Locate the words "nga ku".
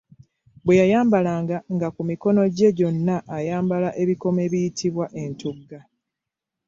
1.75-2.01